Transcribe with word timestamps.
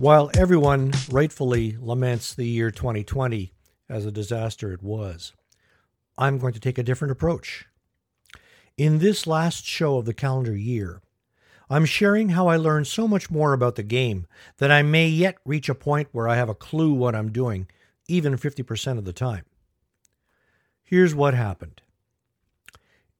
While 0.00 0.30
everyone 0.32 0.92
rightfully 1.10 1.76
laments 1.78 2.32
the 2.32 2.46
year 2.46 2.70
2020 2.70 3.52
as 3.86 4.06
a 4.06 4.10
disaster 4.10 4.72
it 4.72 4.82
was, 4.82 5.34
I'm 6.16 6.38
going 6.38 6.54
to 6.54 6.58
take 6.58 6.78
a 6.78 6.82
different 6.82 7.12
approach. 7.12 7.66
In 8.78 9.00
this 9.00 9.26
last 9.26 9.66
show 9.66 9.98
of 9.98 10.06
the 10.06 10.14
calendar 10.14 10.56
year, 10.56 11.02
I'm 11.68 11.84
sharing 11.84 12.30
how 12.30 12.46
I 12.46 12.56
learned 12.56 12.86
so 12.86 13.06
much 13.06 13.30
more 13.30 13.52
about 13.52 13.74
the 13.74 13.82
game 13.82 14.26
that 14.56 14.70
I 14.70 14.80
may 14.80 15.06
yet 15.06 15.36
reach 15.44 15.68
a 15.68 15.74
point 15.74 16.08
where 16.12 16.28
I 16.28 16.36
have 16.36 16.48
a 16.48 16.54
clue 16.54 16.94
what 16.94 17.14
I'm 17.14 17.30
doing, 17.30 17.68
even 18.08 18.38
50% 18.38 18.96
of 18.96 19.04
the 19.04 19.12
time. 19.12 19.44
Here's 20.82 21.14
what 21.14 21.34
happened. 21.34 21.82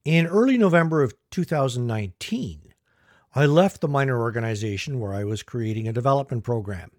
In 0.03 0.25
early 0.25 0.57
November 0.57 1.03
of 1.03 1.13
2019, 1.29 2.70
I 3.33 3.45
left 3.45 3.79
the 3.79 3.87
minor 3.87 4.19
organization 4.19 4.99
where 4.99 5.13
I 5.13 5.23
was 5.23 5.41
creating 5.41 5.87
a 5.87 5.93
development 5.93 6.43
program. 6.43 6.91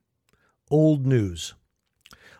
Old 0.71 1.05
news. 1.05 1.53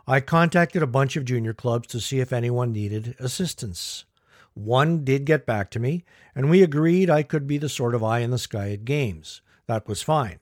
I 0.07 0.21
contacted 0.21 0.83
a 0.83 0.87
bunch 0.87 1.15
of 1.15 1.27
junior 1.27 1.53
clubs 1.53 1.89
to 1.89 2.01
see 2.01 2.19
if 2.19 2.33
anyone 2.33 2.73
needed 2.73 3.15
assistance. 3.19 4.07
One 4.55 5.05
did 5.05 5.27
get 5.27 5.45
back 5.45 5.71
to 5.73 5.79
me, 5.79 6.05
and 6.35 6.49
we 6.49 6.63
agreed 6.63 7.11
I 7.11 7.23
could 7.23 7.47
be 7.47 7.59
the 7.59 7.69
sort 7.69 7.95
of 7.95 8.03
eye 8.03 8.21
in 8.21 8.31
the 8.31 8.39
sky 8.39 8.71
at 8.71 8.87
games. 8.87 9.43
That 9.67 9.87
was 9.87 10.01
fine. 10.01 10.41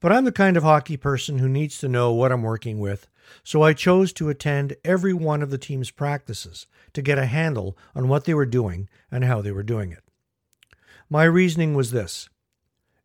But 0.00 0.12
I'm 0.12 0.24
the 0.24 0.32
kind 0.32 0.56
of 0.56 0.62
hockey 0.62 0.96
person 0.96 1.38
who 1.38 1.50
needs 1.50 1.76
to 1.80 1.88
know 1.88 2.14
what 2.14 2.32
I'm 2.32 2.42
working 2.42 2.78
with, 2.78 3.08
so 3.44 3.62
I 3.62 3.74
chose 3.74 4.10
to 4.14 4.30
attend 4.30 4.76
every 4.86 5.12
one 5.12 5.42
of 5.42 5.50
the 5.50 5.58
team's 5.58 5.90
practices 5.90 6.66
to 6.94 7.02
get 7.02 7.18
a 7.18 7.26
handle 7.26 7.76
on 7.94 8.08
what 8.08 8.24
they 8.24 8.32
were 8.32 8.46
doing 8.46 8.88
and 9.10 9.24
how 9.24 9.42
they 9.42 9.52
were 9.52 9.62
doing 9.62 9.92
it. 9.92 10.02
My 11.10 11.24
reasoning 11.24 11.74
was 11.74 11.90
this 11.90 12.30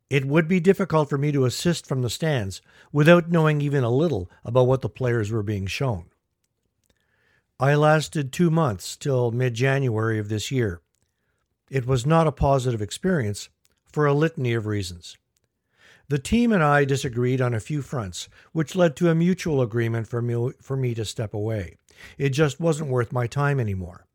it 0.08 0.24
would 0.24 0.46
be 0.46 0.60
difficult 0.60 1.08
for 1.08 1.18
me 1.18 1.32
to 1.32 1.44
assist 1.44 1.86
from 1.86 2.02
the 2.02 2.10
stands 2.10 2.62
without 2.92 3.30
knowing 3.30 3.60
even 3.60 3.82
a 3.82 3.90
little 3.90 4.30
about 4.44 4.66
what 4.66 4.80
the 4.80 4.88
players 4.88 5.30
were 5.30 5.42
being 5.42 5.66
shown. 5.66 6.06
I 7.58 7.74
lasted 7.74 8.32
two 8.32 8.50
months 8.50 8.96
till 8.96 9.30
mid 9.30 9.54
January 9.54 10.18
of 10.18 10.28
this 10.28 10.50
year. 10.50 10.80
It 11.70 11.86
was 11.86 12.06
not 12.06 12.26
a 12.26 12.32
positive 12.32 12.82
experience 12.82 13.48
for 13.90 14.06
a 14.06 14.14
litany 14.14 14.52
of 14.52 14.66
reasons. 14.66 15.16
The 16.08 16.18
team 16.18 16.52
and 16.52 16.62
I 16.62 16.84
disagreed 16.84 17.40
on 17.40 17.52
a 17.52 17.60
few 17.60 17.82
fronts, 17.82 18.28
which 18.52 18.76
led 18.76 18.94
to 18.96 19.10
a 19.10 19.14
mutual 19.14 19.60
agreement 19.60 20.06
for 20.06 20.22
me, 20.22 20.52
for 20.60 20.76
me 20.76 20.94
to 20.94 21.04
step 21.04 21.34
away. 21.34 21.76
It 22.16 22.30
just 22.30 22.60
wasn't 22.60 22.90
worth 22.90 23.10
my 23.10 23.26
time 23.26 23.58
anymore. 23.58 24.06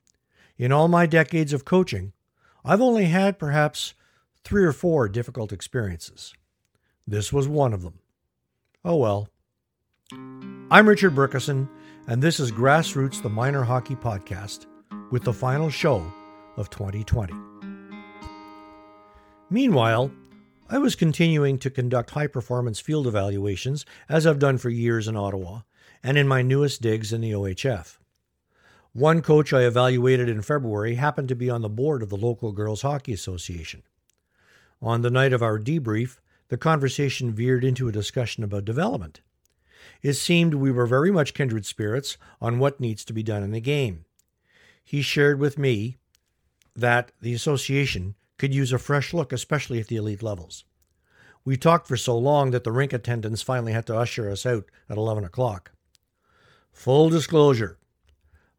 In 0.58 0.72
all 0.72 0.88
my 0.88 1.06
decades 1.06 1.52
of 1.52 1.66
coaching, 1.66 2.14
I've 2.64 2.80
only 2.80 3.06
had 3.06 3.40
perhaps 3.40 3.94
three 4.44 4.64
or 4.64 4.74
four 4.74 5.08
difficult 5.08 5.52
experiences. 5.52 6.34
This 7.08 7.32
was 7.32 7.48
one 7.48 7.74
of 7.74 7.82
them. 7.82 8.00
Oh 8.84 8.96
well. 8.98 9.28
I'm 10.70 10.88
Richard 10.88 11.16
Burkeson 11.16 11.70
and 12.08 12.22
this 12.22 12.40
is 12.40 12.52
Grassroots, 12.52 13.22
the 13.22 13.30
Minor 13.30 13.64
Hockey 13.64 13.96
Podcast, 13.96 14.66
with 15.12 15.24
the 15.24 15.34
final 15.34 15.70
show 15.70 16.04
of 16.58 16.70
2020. 16.70 17.34
Meanwhile, 19.50 20.12
I 20.70 20.78
was 20.78 20.96
continuing 20.96 21.58
to 21.60 21.70
conduct 21.70 22.12
high 22.12 22.28
performance 22.28 22.80
field 22.80 23.06
evaluations, 23.06 23.86
as 24.10 24.26
I've 24.26 24.40
done 24.40 24.58
for 24.58 24.70
years 24.70 25.08
in 25.08 25.16
Ottawa, 25.16 25.62
and 26.04 26.18
in 26.18 26.28
my 26.28 26.42
newest 26.42 26.82
digs 26.82 27.14
in 27.14 27.22
the 27.22 27.32
OHF. 27.32 27.98
One 28.94 29.22
coach 29.22 29.54
I 29.54 29.64
evaluated 29.64 30.28
in 30.28 30.42
February 30.42 30.96
happened 30.96 31.30
to 31.30 31.36
be 31.36 31.50
on 31.50 31.62
the 31.62 31.70
board 31.70 32.02
of 32.02 32.10
the 32.10 32.18
local 32.18 32.52
Girls 32.52 32.82
Hockey 32.82 33.14
Association. 33.14 33.84
On 34.82 35.02
the 35.02 35.12
night 35.12 35.34
of 35.34 35.44
our 35.44 35.60
debrief, 35.60 36.20
the 36.48 36.58
conversation 36.58 37.32
veered 37.32 37.64
into 37.64 37.88
a 37.88 37.92
discussion 37.92 38.44
about 38.44 38.66
development. 38.66 39.22
It 40.02 40.14
seemed 40.14 40.54
we 40.56 40.72
were 40.72 40.86
very 40.86 41.12
much 41.12 41.34
kindred 41.34 41.66
spirits 41.66 42.18
on 42.42 42.60
what 42.60 42.80
needs 42.80 43.06
to 43.06 43.14
be 43.14 43.24
done 43.24 43.44
in 43.44 43.52
the 43.52 43.62
game. 43.62 44.06
He 44.84 45.02
shared 45.02 45.40
with 45.40 45.58
me 45.58 45.98
that 46.76 47.12
the 47.22 47.34
association 47.34 48.16
could 48.38 48.54
use 48.54 48.74
a 48.74 48.80
fresh 48.80 49.14
look, 49.14 49.32
especially 49.32 49.80
at 49.80 49.88
the 49.88 49.98
elite 49.98 50.24
levels. 50.24 50.66
We 51.46 51.58
talked 51.58 51.88
for 51.88 51.98
so 51.98 52.18
long 52.18 52.52
that 52.52 52.64
the 52.64 52.72
rink 52.72 52.94
attendants 52.94 53.42
finally 53.42 53.74
had 53.74 53.86
to 53.88 53.98
usher 53.98 54.30
us 54.30 54.46
out 54.46 54.66
at 54.90 54.98
11 54.98 55.24
o'clock. 55.24 55.72
Full 56.72 57.10
disclosure 57.10 57.78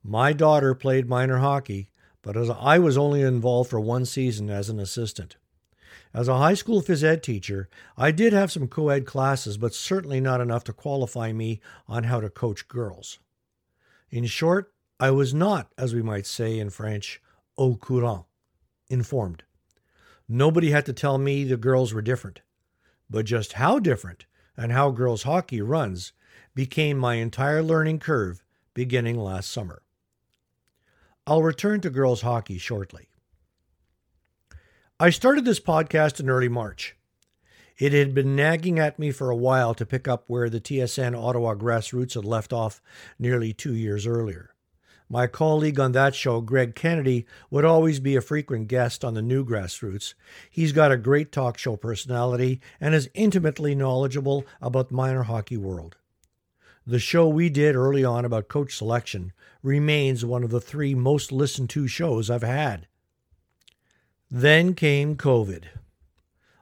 my 0.04 0.32
daughter 0.32 0.74
played 0.74 1.08
minor 1.08 1.38
hockey, 1.38 1.90
but 2.22 2.36
as 2.36 2.50
I 2.50 2.78
was 2.78 2.96
only 2.96 3.22
involved 3.22 3.70
for 3.70 3.78
one 3.78 4.04
season 4.04 4.50
as 4.50 4.68
an 4.68 4.80
assistant. 4.80 5.36
As 6.14 6.28
a 6.28 6.36
high 6.36 6.54
school 6.54 6.82
phys 6.82 7.02
ed 7.02 7.22
teacher, 7.22 7.70
I 7.96 8.10
did 8.10 8.32
have 8.32 8.52
some 8.52 8.68
co 8.68 8.90
ed 8.90 9.06
classes, 9.06 9.56
but 9.56 9.74
certainly 9.74 10.20
not 10.20 10.40
enough 10.40 10.64
to 10.64 10.72
qualify 10.72 11.32
me 11.32 11.60
on 11.88 12.04
how 12.04 12.20
to 12.20 12.28
coach 12.28 12.68
girls. 12.68 13.18
In 14.10 14.26
short, 14.26 14.72
I 15.00 15.10
was 15.10 15.32
not, 15.32 15.72
as 15.78 15.94
we 15.94 16.02
might 16.02 16.26
say 16.26 16.58
in 16.58 16.70
French, 16.70 17.20
au 17.56 17.76
courant, 17.76 18.26
informed. 18.88 19.42
Nobody 20.28 20.70
had 20.70 20.86
to 20.86 20.92
tell 20.92 21.18
me 21.18 21.44
the 21.44 21.56
girls 21.56 21.92
were 21.94 22.02
different. 22.02 22.42
But 23.08 23.26
just 23.26 23.54
how 23.54 23.78
different 23.78 24.26
and 24.56 24.72
how 24.72 24.90
girls 24.90 25.24
hockey 25.24 25.60
runs 25.60 26.12
became 26.54 26.98
my 26.98 27.14
entire 27.14 27.62
learning 27.62 27.98
curve 27.98 28.42
beginning 28.74 29.18
last 29.18 29.50
summer. 29.50 29.82
I'll 31.26 31.42
return 31.42 31.80
to 31.82 31.90
girls 31.90 32.22
hockey 32.22 32.58
shortly. 32.58 33.08
I 35.02 35.10
started 35.10 35.44
this 35.44 35.58
podcast 35.58 36.20
in 36.20 36.30
early 36.30 36.48
March. 36.48 36.94
It 37.76 37.92
had 37.92 38.14
been 38.14 38.36
nagging 38.36 38.78
at 38.78 39.00
me 39.00 39.10
for 39.10 39.30
a 39.30 39.36
while 39.36 39.74
to 39.74 39.84
pick 39.84 40.06
up 40.06 40.22
where 40.28 40.48
the 40.48 40.60
TSN 40.60 41.20
Ottawa 41.20 41.56
Grassroots 41.56 42.14
had 42.14 42.24
left 42.24 42.52
off 42.52 42.80
nearly 43.18 43.52
two 43.52 43.74
years 43.74 44.06
earlier. 44.06 44.54
My 45.08 45.26
colleague 45.26 45.80
on 45.80 45.90
that 45.90 46.14
show, 46.14 46.40
Greg 46.40 46.76
Kennedy, 46.76 47.26
would 47.50 47.64
always 47.64 47.98
be 47.98 48.14
a 48.14 48.20
frequent 48.20 48.68
guest 48.68 49.04
on 49.04 49.14
the 49.14 49.22
new 49.22 49.44
Grassroots. 49.44 50.14
He's 50.48 50.70
got 50.70 50.92
a 50.92 50.96
great 50.96 51.32
talk 51.32 51.58
show 51.58 51.74
personality 51.74 52.60
and 52.80 52.94
is 52.94 53.10
intimately 53.12 53.74
knowledgeable 53.74 54.46
about 54.60 54.90
the 54.90 54.94
minor 54.94 55.24
hockey 55.24 55.56
world. 55.56 55.96
The 56.86 57.00
show 57.00 57.26
we 57.26 57.48
did 57.48 57.74
early 57.74 58.04
on 58.04 58.24
about 58.24 58.46
coach 58.46 58.76
selection 58.76 59.32
remains 59.64 60.24
one 60.24 60.44
of 60.44 60.50
the 60.50 60.60
three 60.60 60.94
most 60.94 61.32
listened 61.32 61.70
to 61.70 61.88
shows 61.88 62.30
I've 62.30 62.44
had. 62.44 62.86
Then 64.34 64.72
came 64.72 65.16
COVID. 65.16 65.64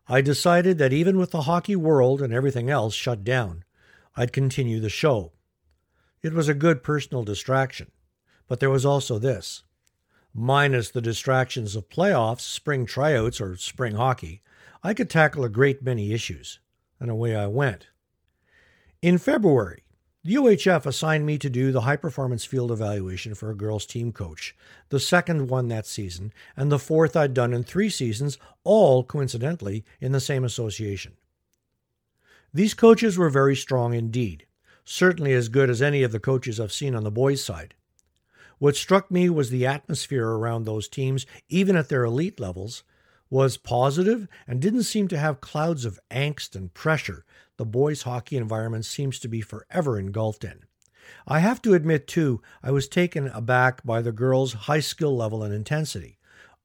I 0.08 0.22
decided 0.22 0.78
that 0.78 0.92
even 0.92 1.18
with 1.18 1.30
the 1.30 1.42
hockey 1.42 1.76
world 1.76 2.20
and 2.20 2.34
everything 2.34 2.68
else 2.68 2.96
shut 2.96 3.22
down, 3.22 3.62
I'd 4.16 4.32
continue 4.32 4.80
the 4.80 4.88
show. 4.88 5.30
It 6.20 6.32
was 6.32 6.48
a 6.48 6.52
good 6.52 6.82
personal 6.82 7.22
distraction, 7.22 7.92
but 8.48 8.58
there 8.58 8.70
was 8.70 8.84
also 8.84 9.20
this. 9.20 9.62
Minus 10.34 10.90
the 10.90 11.00
distractions 11.00 11.76
of 11.76 11.88
playoffs, 11.88 12.40
spring 12.40 12.86
tryouts, 12.86 13.40
or 13.40 13.54
spring 13.54 13.94
hockey, 13.94 14.42
I 14.82 14.92
could 14.92 15.08
tackle 15.08 15.44
a 15.44 15.48
great 15.48 15.80
many 15.80 16.12
issues, 16.12 16.58
and 16.98 17.08
away 17.08 17.36
I 17.36 17.46
went. 17.46 17.86
In 19.00 19.16
February, 19.16 19.84
the 20.22 20.34
OHF 20.34 20.84
assigned 20.84 21.24
me 21.24 21.38
to 21.38 21.48
do 21.48 21.72
the 21.72 21.82
high 21.82 21.96
performance 21.96 22.44
field 22.44 22.70
evaluation 22.70 23.34
for 23.34 23.50
a 23.50 23.56
girls' 23.56 23.86
team 23.86 24.12
coach, 24.12 24.54
the 24.90 25.00
second 25.00 25.48
one 25.48 25.68
that 25.68 25.86
season, 25.86 26.32
and 26.56 26.70
the 26.70 26.78
fourth 26.78 27.16
I'd 27.16 27.32
done 27.32 27.54
in 27.54 27.62
three 27.62 27.88
seasons, 27.88 28.36
all 28.62 29.02
coincidentally 29.02 29.84
in 30.00 30.12
the 30.12 30.20
same 30.20 30.44
association. 30.44 31.12
These 32.52 32.74
coaches 32.74 33.16
were 33.16 33.30
very 33.30 33.56
strong 33.56 33.94
indeed, 33.94 34.44
certainly 34.84 35.32
as 35.32 35.48
good 35.48 35.70
as 35.70 35.80
any 35.80 36.02
of 36.02 36.12
the 36.12 36.20
coaches 36.20 36.60
I've 36.60 36.72
seen 36.72 36.94
on 36.94 37.04
the 37.04 37.10
boys' 37.10 37.42
side. 37.42 37.74
What 38.58 38.76
struck 38.76 39.10
me 39.10 39.30
was 39.30 39.48
the 39.48 39.66
atmosphere 39.66 40.28
around 40.28 40.64
those 40.64 40.86
teams, 40.86 41.24
even 41.48 41.76
at 41.76 41.88
their 41.88 42.04
elite 42.04 42.38
levels, 42.38 42.82
was 43.30 43.56
positive 43.56 44.28
and 44.46 44.60
didn't 44.60 44.82
seem 44.82 45.08
to 45.08 45.18
have 45.18 45.40
clouds 45.40 45.84
of 45.84 46.00
angst 46.10 46.54
and 46.54 46.74
pressure 46.74 47.24
the 47.56 47.64
boys' 47.64 48.02
hockey 48.02 48.36
environment 48.36 48.84
seems 48.84 49.18
to 49.20 49.28
be 49.28 49.40
forever 49.40 49.98
engulfed 49.98 50.44
in. 50.44 50.64
I 51.26 51.40
have 51.40 51.60
to 51.62 51.74
admit, 51.74 52.06
too, 52.06 52.40
I 52.62 52.70
was 52.70 52.88
taken 52.88 53.28
aback 53.28 53.84
by 53.84 54.00
the 54.00 54.12
girls' 54.12 54.54
high 54.54 54.80
skill 54.80 55.16
level 55.16 55.42
and 55.42 55.52
intensity. 55.52 56.18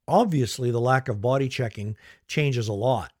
Obviously, 0.08 0.70
the 0.70 0.80
lack 0.80 1.08
of 1.08 1.20
body 1.20 1.48
checking 1.48 1.96
changes 2.26 2.68
a 2.68 2.72
lot. 2.72 3.12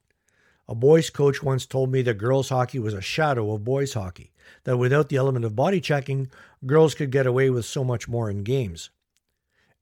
A 0.68 0.74
boys' 0.74 1.10
coach 1.10 1.42
once 1.42 1.66
told 1.66 1.92
me 1.92 2.02
that 2.02 2.14
girls' 2.14 2.48
hockey 2.48 2.78
was 2.78 2.94
a 2.94 3.00
shadow 3.00 3.52
of 3.52 3.64
boys' 3.64 3.92
hockey, 3.92 4.32
that 4.64 4.78
without 4.78 5.08
the 5.08 5.16
element 5.16 5.44
of 5.44 5.54
body 5.54 5.80
checking, 5.80 6.30
girls 6.64 6.94
could 6.94 7.10
get 7.10 7.26
away 7.26 7.50
with 7.50 7.64
so 7.64 7.84
much 7.84 8.08
more 8.08 8.30
in 8.30 8.42
games. 8.42 8.90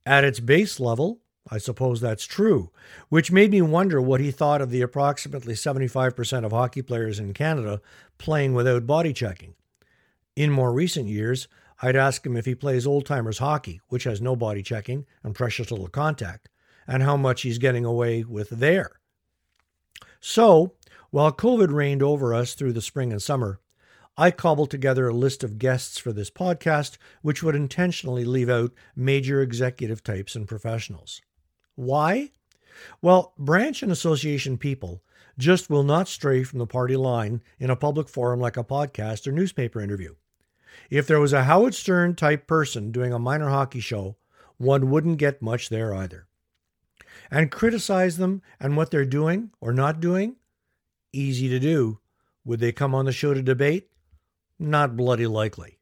At 0.05 0.25
its 0.25 0.41
base 0.41 0.81
level, 0.81 1.21
I 1.51 1.59
suppose 1.59 2.01
that's 2.01 2.25
true, 2.25 2.71
which 3.11 3.31
made 3.31 3.51
me 3.51 3.61
wonder 3.61 4.01
what 4.01 4.21
he 4.21 4.31
thought 4.31 4.63
of 4.63 4.71
the 4.71 4.81
approximately 4.81 5.55
75% 5.55 6.45
of 6.45 6.53
hockey 6.53 6.81
players 6.81 7.19
in 7.19 7.35
Canada 7.35 7.83
playing 8.17 8.55
without 8.55 8.87
body 8.87 9.13
checking. 9.13 9.55
In 10.37 10.51
more 10.51 10.73
recent 10.73 11.07
years, 11.07 11.47
I'd 11.83 11.97
ask 11.97 12.25
him 12.25 12.37
if 12.37 12.47
he 12.47 12.55
plays 12.55 12.87
old 12.87 13.05
timers 13.05 13.39
hockey, 13.39 13.81
which 13.89 14.05
has 14.05 14.21
no 14.21 14.35
body 14.35 14.63
checking 14.63 15.05
and 15.23 15.35
precious 15.35 15.71
little 15.71 15.89
contact, 15.89 16.49
and 16.87 17.03
how 17.03 17.17
much 17.17 17.43
he's 17.43 17.59
getting 17.59 17.85
away 17.85 18.25
with 18.25 18.49
there. 18.49 19.01
So, 20.21 20.73
while 21.11 21.31
COVID 21.31 21.71
reigned 21.71 22.03
over 22.03 22.33
us 22.33 22.55
through 22.55 22.73
the 22.73 22.81
spring 22.81 23.13
and 23.13 23.21
summer, 23.21 23.61
I 24.17 24.31
cobbled 24.31 24.71
together 24.71 25.09
a 25.09 25.15
list 25.15 25.45
of 25.45 25.59
guests 25.59 25.99
for 25.99 26.13
this 26.13 26.31
podcast, 26.31 26.97
which 27.21 27.43
would 27.43 27.55
intentionally 27.55 28.25
leave 28.25 28.49
out 28.49 28.73
major 28.97 29.43
executive 29.43 30.03
types 30.03 30.35
and 30.35 30.49
professionals. 30.49 31.21
Why? 31.77 32.31
Well, 33.03 33.33
branch 33.39 33.83
and 33.83 33.91
association 33.93 34.59
people 34.59 35.03
just 35.39 35.69
will 35.69 35.83
not 35.83 36.09
stray 36.09 36.45
from 36.45 36.59
the 36.59 36.67
party 36.67 36.97
line 36.97 37.41
in 37.59 37.71
a 37.71 37.77
public 37.77 38.09
forum 38.09 38.41
like 38.41 38.57
a 38.57 38.65
podcast 38.65 39.27
or 39.27 39.33
newspaper 39.33 39.81
interview. 39.81 40.15
If 40.91 41.07
there 41.07 41.21
was 41.21 41.33
a 41.33 41.45
Howard 41.45 41.75
Stern 41.75 42.15
type 42.15 42.47
person 42.47 42.93
doing 42.93 43.13
a 43.13 43.19
minor 43.19 43.49
hockey 43.49 43.81
show, 43.81 44.17
one 44.59 44.91
wouldn't 44.91 45.19
get 45.19 45.43
much 45.43 45.69
there 45.69 45.95
either. 45.95 46.27
And 47.31 47.51
criticize 47.51 48.17
them 48.17 48.43
and 48.61 48.77
what 48.77 48.91
they're 48.91 49.05
doing 49.05 49.51
or 49.61 49.73
not 49.73 50.01
doing? 50.01 50.37
Easy 51.13 51.49
to 51.49 51.59
do. 51.59 52.01
Would 52.45 52.61
they 52.61 52.73
come 52.73 52.95
on 52.95 53.05
the 53.05 53.13
show 53.13 53.35
to 53.35 53.43
debate? 53.43 53.91
Not 54.59 54.97
bloody 54.97 55.27
likely. 55.27 55.79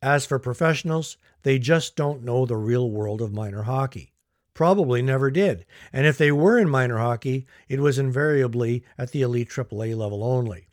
As 0.00 0.26
for 0.26 0.38
professionals, 0.38 1.16
they 1.42 1.58
just 1.58 1.96
don't 1.96 2.24
know 2.24 2.44
the 2.44 2.56
real 2.56 2.90
world 2.90 3.22
of 3.22 3.32
minor 3.32 3.62
hockey. 3.62 4.11
Probably 4.54 5.00
never 5.02 5.30
did. 5.30 5.64
And 5.92 6.06
if 6.06 6.18
they 6.18 6.30
were 6.30 6.58
in 6.58 6.68
minor 6.68 6.98
hockey, 6.98 7.46
it 7.68 7.80
was 7.80 7.98
invariably 7.98 8.84
at 8.98 9.12
the 9.12 9.22
elite 9.22 9.48
AAA 9.48 9.96
level 9.96 10.22
only. 10.22 10.68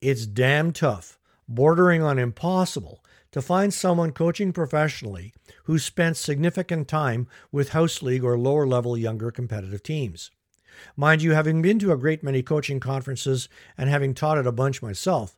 It's 0.00 0.26
damn 0.26 0.72
tough, 0.72 1.18
bordering 1.48 2.02
on 2.02 2.18
impossible, 2.18 3.04
to 3.30 3.42
find 3.42 3.72
someone 3.72 4.12
coaching 4.12 4.52
professionally 4.52 5.32
who 5.64 5.78
spent 5.78 6.16
significant 6.16 6.88
time 6.88 7.28
with 7.52 7.70
house 7.70 8.02
league 8.02 8.24
or 8.24 8.38
lower 8.38 8.66
level 8.66 8.96
younger 8.96 9.30
competitive 9.30 9.82
teams. 9.82 10.30
Mind 10.96 11.22
you, 11.22 11.32
having 11.32 11.60
been 11.60 11.78
to 11.80 11.92
a 11.92 11.96
great 11.96 12.22
many 12.22 12.42
coaching 12.42 12.80
conferences 12.80 13.48
and 13.76 13.90
having 13.90 14.14
taught 14.14 14.38
at 14.38 14.46
a 14.46 14.52
bunch 14.52 14.82
myself, 14.82 15.36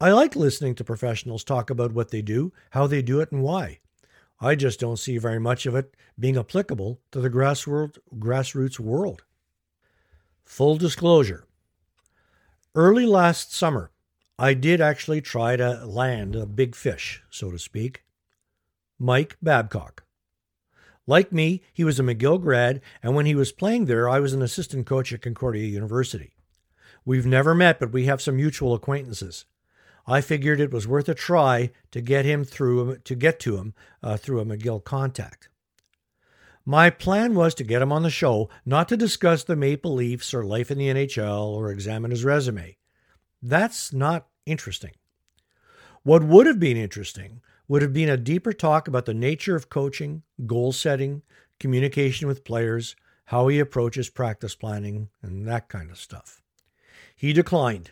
I 0.00 0.12
like 0.12 0.36
listening 0.36 0.74
to 0.76 0.84
professionals 0.84 1.42
talk 1.42 1.70
about 1.70 1.92
what 1.92 2.10
they 2.10 2.22
do, 2.22 2.52
how 2.70 2.86
they 2.86 3.02
do 3.02 3.20
it, 3.20 3.32
and 3.32 3.42
why. 3.42 3.80
I 4.40 4.54
just 4.54 4.78
don't 4.78 4.98
see 4.98 5.18
very 5.18 5.40
much 5.40 5.66
of 5.66 5.74
it 5.74 5.94
being 6.18 6.36
applicable 6.36 7.00
to 7.10 7.20
the 7.20 7.30
grassroots 7.30 8.78
world. 8.78 9.24
Full 10.44 10.76
disclosure 10.76 11.44
Early 12.74 13.06
last 13.06 13.52
summer, 13.52 13.90
I 14.38 14.54
did 14.54 14.80
actually 14.80 15.20
try 15.20 15.56
to 15.56 15.84
land 15.84 16.36
a 16.36 16.46
big 16.46 16.76
fish, 16.76 17.24
so 17.28 17.50
to 17.50 17.58
speak. 17.58 18.04
Mike 18.98 19.36
Babcock. 19.42 20.04
Like 21.06 21.32
me, 21.32 21.62
he 21.72 21.82
was 21.82 21.98
a 21.98 22.02
McGill 22.02 22.40
grad, 22.40 22.80
and 23.02 23.16
when 23.16 23.26
he 23.26 23.34
was 23.34 23.50
playing 23.50 23.86
there, 23.86 24.08
I 24.08 24.20
was 24.20 24.34
an 24.34 24.42
assistant 24.42 24.86
coach 24.86 25.12
at 25.12 25.22
Concordia 25.22 25.66
University. 25.66 26.34
We've 27.04 27.26
never 27.26 27.54
met, 27.54 27.80
but 27.80 27.90
we 27.90 28.04
have 28.04 28.20
some 28.20 28.36
mutual 28.36 28.74
acquaintances. 28.74 29.46
I 30.10 30.22
figured 30.22 30.58
it 30.58 30.72
was 30.72 30.88
worth 30.88 31.06
a 31.10 31.14
try 31.14 31.70
to 31.90 32.00
get 32.00 32.24
him 32.24 32.42
through 32.42 32.96
to 33.04 33.14
get 33.14 33.38
to 33.40 33.58
him 33.58 33.74
uh, 34.02 34.16
through 34.16 34.40
a 34.40 34.46
McGill 34.46 34.82
contact. 34.82 35.50
My 36.64 36.88
plan 36.88 37.34
was 37.34 37.54
to 37.56 37.64
get 37.64 37.82
him 37.82 37.92
on 37.92 38.02
the 38.02 38.10
show, 38.10 38.48
not 38.64 38.88
to 38.88 38.96
discuss 38.96 39.44
the 39.44 39.54
Maple 39.54 39.92
Leafs 39.92 40.32
or 40.32 40.44
life 40.44 40.70
in 40.70 40.78
the 40.78 40.88
NHL 40.88 41.48
or 41.48 41.70
examine 41.70 42.10
his 42.10 42.24
resume. 42.24 42.78
That's 43.42 43.92
not 43.92 44.26
interesting. 44.46 44.92
What 46.04 46.22
would 46.22 46.46
have 46.46 46.58
been 46.58 46.78
interesting 46.78 47.42
would 47.68 47.82
have 47.82 47.92
been 47.92 48.08
a 48.08 48.16
deeper 48.16 48.54
talk 48.54 48.88
about 48.88 49.04
the 49.04 49.12
nature 49.12 49.56
of 49.56 49.68
coaching, 49.68 50.22
goal 50.46 50.72
setting, 50.72 51.20
communication 51.60 52.26
with 52.28 52.44
players, 52.44 52.96
how 53.26 53.48
he 53.48 53.58
approaches 53.58 54.08
practice 54.08 54.54
planning, 54.54 55.10
and 55.20 55.46
that 55.46 55.68
kind 55.68 55.90
of 55.90 55.98
stuff. 55.98 56.40
He 57.14 57.34
declined. 57.34 57.90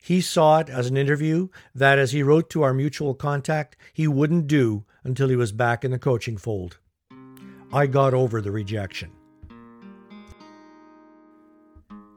He 0.00 0.20
saw 0.22 0.60
it 0.60 0.70
as 0.70 0.86
an 0.86 0.96
interview 0.96 1.48
that, 1.74 1.98
as 1.98 2.12
he 2.12 2.22
wrote 2.22 2.48
to 2.50 2.62
our 2.62 2.72
mutual 2.72 3.14
contact, 3.14 3.76
he 3.92 4.08
wouldn't 4.08 4.46
do 4.46 4.84
until 5.04 5.28
he 5.28 5.36
was 5.36 5.52
back 5.52 5.84
in 5.84 5.90
the 5.90 5.98
coaching 5.98 6.38
fold. 6.38 6.78
I 7.72 7.86
got 7.86 8.14
over 8.14 8.40
the 8.40 8.50
rejection. 8.50 9.12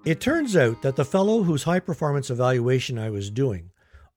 It 0.06 0.20
turns 0.20 0.56
out 0.56 0.82
that 0.82 0.96
the 0.96 1.06
fellow 1.06 1.44
whose 1.44 1.64
high 1.64 1.80
performance 1.80 2.30
evaluation 2.30 2.98
I 2.98 3.10
was 3.10 3.30
doing 3.30 3.72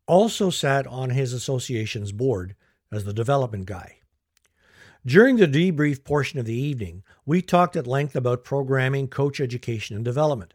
also 0.06 0.50
sat 0.50 0.86
on 0.86 1.10
his 1.10 1.32
association's 1.32 2.12
board 2.12 2.54
as 2.92 3.04
the 3.04 3.12
development 3.12 3.66
guy. 3.66 3.98
During 5.04 5.36
the 5.36 5.46
debrief 5.46 6.02
portion 6.02 6.40
of 6.40 6.46
the 6.46 6.54
evening, 6.54 7.04
we 7.24 7.42
talked 7.42 7.76
at 7.76 7.86
length 7.86 8.16
about 8.16 8.42
programming, 8.42 9.06
coach 9.08 9.40
education, 9.40 9.94
and 9.94 10.04
development. 10.04 10.54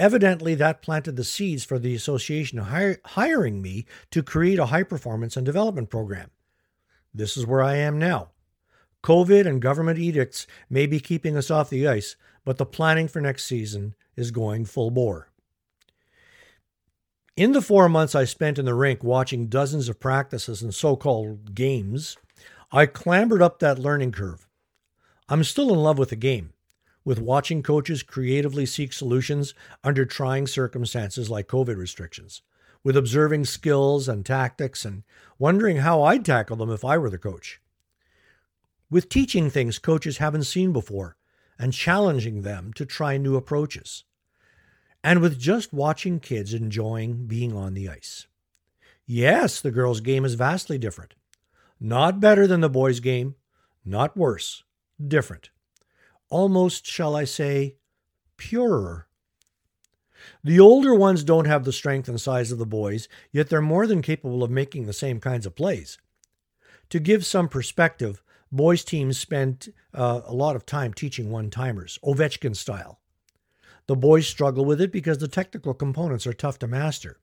Evidently, 0.00 0.54
that 0.54 0.80
planted 0.80 1.16
the 1.16 1.24
seeds 1.24 1.62
for 1.62 1.78
the 1.78 1.94
association 1.94 2.56
hiring 3.04 3.60
me 3.60 3.84
to 4.10 4.22
create 4.22 4.58
a 4.58 4.66
high 4.66 4.82
performance 4.82 5.36
and 5.36 5.44
development 5.44 5.90
program. 5.90 6.30
This 7.12 7.36
is 7.36 7.44
where 7.44 7.60
I 7.60 7.76
am 7.76 7.98
now. 7.98 8.30
COVID 9.04 9.46
and 9.46 9.60
government 9.60 9.98
edicts 9.98 10.46
may 10.70 10.86
be 10.86 11.00
keeping 11.00 11.36
us 11.36 11.50
off 11.50 11.68
the 11.68 11.86
ice, 11.86 12.16
but 12.46 12.56
the 12.56 12.64
planning 12.64 13.08
for 13.08 13.20
next 13.20 13.44
season 13.44 13.94
is 14.16 14.30
going 14.30 14.64
full 14.64 14.90
bore. 14.90 15.28
In 17.36 17.52
the 17.52 17.60
four 17.60 17.86
months 17.90 18.14
I 18.14 18.24
spent 18.24 18.58
in 18.58 18.64
the 18.64 18.72
rink 18.72 19.04
watching 19.04 19.48
dozens 19.48 19.90
of 19.90 20.00
practices 20.00 20.62
and 20.62 20.74
so 20.74 20.96
called 20.96 21.54
games, 21.54 22.16
I 22.72 22.86
clambered 22.86 23.42
up 23.42 23.58
that 23.58 23.78
learning 23.78 24.12
curve. 24.12 24.48
I'm 25.28 25.44
still 25.44 25.74
in 25.74 25.78
love 25.78 25.98
with 25.98 26.08
the 26.08 26.16
game 26.16 26.54
with 27.10 27.18
watching 27.18 27.60
coaches 27.60 28.04
creatively 28.04 28.64
seek 28.64 28.92
solutions 28.92 29.52
under 29.82 30.04
trying 30.04 30.46
circumstances 30.46 31.28
like 31.28 31.48
COVID 31.48 31.76
restrictions, 31.76 32.42
with 32.84 32.96
observing 32.96 33.44
skills 33.44 34.08
and 34.08 34.24
tactics 34.24 34.84
and 34.84 35.02
wondering 35.36 35.78
how 35.78 36.04
I'd 36.04 36.24
tackle 36.24 36.54
them 36.54 36.70
if 36.70 36.84
I 36.84 36.98
were 36.98 37.10
the 37.10 37.18
coach, 37.18 37.60
with 38.88 39.08
teaching 39.08 39.50
things 39.50 39.80
coaches 39.80 40.18
haven't 40.18 40.44
seen 40.44 40.72
before 40.72 41.16
and 41.58 41.72
challenging 41.72 42.42
them 42.42 42.72
to 42.74 42.86
try 42.86 43.16
new 43.16 43.34
approaches, 43.34 44.04
and 45.02 45.20
with 45.20 45.36
just 45.36 45.72
watching 45.72 46.20
kids 46.20 46.54
enjoying 46.54 47.26
being 47.26 47.56
on 47.56 47.74
the 47.74 47.88
ice. 47.88 48.28
Yes, 49.04 49.60
the 49.60 49.72
girls' 49.72 50.00
game 50.00 50.24
is 50.24 50.34
vastly 50.34 50.78
different. 50.78 51.14
Not 51.80 52.20
better 52.20 52.46
than 52.46 52.60
the 52.60 52.70
boys' 52.70 53.00
game, 53.00 53.34
not 53.84 54.16
worse, 54.16 54.62
different 55.04 55.50
almost, 56.30 56.86
shall 56.86 57.14
I 57.14 57.24
say, 57.24 57.76
purer. 58.36 59.06
The 60.42 60.60
older 60.60 60.94
ones 60.94 61.24
don't 61.24 61.46
have 61.46 61.64
the 61.64 61.72
strength 61.72 62.08
and 62.08 62.20
size 62.20 62.52
of 62.52 62.58
the 62.58 62.66
boys, 62.66 63.08
yet 63.32 63.48
they're 63.48 63.60
more 63.60 63.86
than 63.86 64.02
capable 64.02 64.42
of 64.42 64.50
making 64.50 64.86
the 64.86 64.92
same 64.92 65.20
kinds 65.20 65.46
of 65.46 65.54
plays. 65.54 65.98
To 66.90 66.98
give 66.98 67.24
some 67.24 67.48
perspective, 67.48 68.22
boys' 68.50 68.84
teams 68.84 69.18
spend 69.18 69.72
uh, 69.94 70.22
a 70.24 70.34
lot 70.34 70.56
of 70.56 70.66
time 70.66 70.92
teaching 70.92 71.30
one 71.30 71.50
timers, 71.50 71.98
Ovechkin 72.04 72.56
style. 72.56 73.00
The 73.86 73.96
boys 73.96 74.26
struggle 74.26 74.64
with 74.64 74.80
it 74.80 74.92
because 74.92 75.18
the 75.18 75.28
technical 75.28 75.74
components 75.74 76.26
are 76.26 76.32
tough 76.32 76.58
to 76.60 76.66
master. 76.66 77.18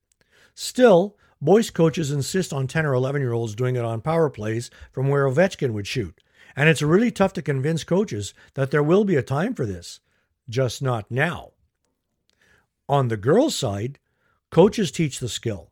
Still, 0.53 1.17
boys' 1.41 1.69
coaches 1.69 2.11
insist 2.11 2.51
on 2.51 2.67
10 2.67 2.85
or 2.85 2.93
11 2.93 3.21
year 3.21 3.33
olds 3.33 3.55
doing 3.55 3.75
it 3.75 3.85
on 3.85 4.01
power 4.01 4.29
plays 4.29 4.69
from 4.91 5.07
where 5.07 5.25
Ovechkin 5.25 5.71
would 5.71 5.87
shoot, 5.87 6.19
and 6.57 6.67
it's 6.67 6.81
really 6.81 7.11
tough 7.11 7.33
to 7.33 7.41
convince 7.43 7.83
coaches 7.83 8.33
that 8.55 8.71
there 8.71 8.81
will 8.81 9.05
be 9.05 9.15
a 9.15 9.21
time 9.21 9.53
for 9.53 9.65
this, 9.65 9.99
just 10.49 10.81
not 10.81 11.11
now. 11.11 11.51
On 12.89 13.09
the 13.09 13.15
girls' 13.15 13.55
side, 13.55 13.99
coaches 14.49 14.91
teach 14.91 15.19
the 15.19 15.29
skill. 15.29 15.71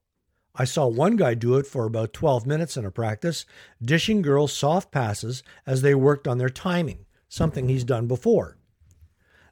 I 0.53 0.63
saw 0.63 0.85
one 0.85 1.15
guy 1.15 1.33
do 1.33 1.55
it 1.57 1.65
for 1.65 1.85
about 1.85 2.13
12 2.13 2.45
minutes 2.45 2.77
in 2.77 2.85
a 2.85 2.91
practice, 2.91 3.47
dishing 3.83 4.21
girls 4.21 4.53
soft 4.53 4.91
passes 4.91 5.41
as 5.65 5.81
they 5.81 5.95
worked 5.95 6.27
on 6.27 6.37
their 6.37 6.49
timing, 6.49 7.05
something 7.27 7.67
he's 7.67 7.83
done 7.83 8.05
before. 8.05 8.57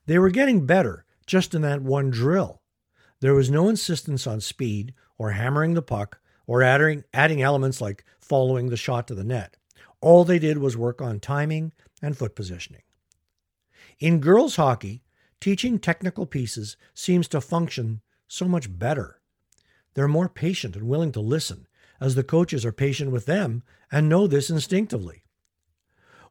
They 0.06 0.20
were 0.20 0.30
getting 0.30 0.68
better 0.68 1.04
just 1.26 1.56
in 1.56 1.64
that 1.64 1.82
one 1.82 2.12
drill. 2.12 2.62
There 3.22 3.34
was 3.34 3.50
no 3.50 3.70
insistence 3.70 4.28
on 4.28 4.40
speed 4.40 4.94
or 5.18 5.32
hammering 5.32 5.74
the 5.74 5.82
puck 5.82 6.20
or 6.46 6.62
adding, 6.62 7.06
adding 7.12 7.42
elements 7.42 7.82
like 7.82 8.06
following 8.20 8.70
the 8.70 8.78
shot 8.78 9.08
to 9.08 9.16
the 9.16 9.24
net. 9.24 9.58
All 10.04 10.26
they 10.26 10.38
did 10.38 10.58
was 10.58 10.76
work 10.76 11.02
on 11.02 11.22
timing 11.22 11.72
and 12.02 12.18
foot 12.18 12.36
positioning. 12.36 12.82
In 14.00 14.20
girls' 14.20 14.58
hockey, 14.58 15.02
teaching 15.40 15.80
technical 15.80 16.26
pieces 16.26 16.76
seems 16.94 17.30
to 17.30 17.40
function 17.40 18.02
so 18.28 18.46
much 18.46 18.78
better. 18.78 19.22
They're 19.94 20.10
more 20.10 20.28
patient 20.28 20.76
and 20.76 20.90
willing 20.90 21.14
to 21.14 21.22
listen, 21.22 21.68
as 22.02 22.16
the 22.16 22.24
coaches 22.24 22.66
are 22.66 22.74
patient 22.74 23.12
with 23.12 23.26
them 23.26 23.64
and 23.90 24.10
know 24.10 24.28
this 24.28 24.50
instinctively. 24.50 25.24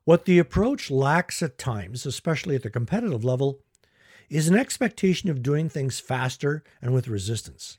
What 0.05 0.27
the 0.27 0.39
approach 0.39 0.91
lacks 0.91 1.43
at 1.43 1.57
times, 1.57 2.05
especially 2.05 2.57
at 2.57 2.65
the 2.65 2.69
competitive 2.69 3.25
level, 3.25 3.61
is 4.29 4.49
an 4.49 4.55
expectation 4.55 5.31
of 5.31 5.43
doing 5.43 5.71
things 5.71 5.99
faster 5.99 6.63
and 6.83 6.93
with 6.93 7.09
resistance. 7.09 7.79